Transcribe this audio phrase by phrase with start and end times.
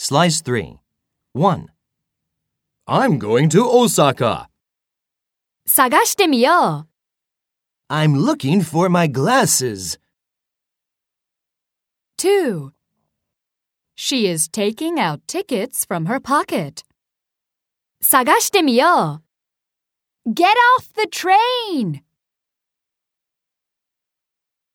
[0.00, 0.78] Slice 3.
[1.32, 1.66] 1,
[2.86, 4.48] I'm going to Osaka.
[5.66, 6.88] 探してみよう。
[7.92, 9.98] I'm looking for my glasses.
[12.18, 12.70] 2.
[13.96, 16.84] She is taking out tickets from her pocket.
[18.00, 19.20] 探してみよ
[20.26, 20.30] う。
[20.30, 20.44] Get
[20.78, 22.02] off the train!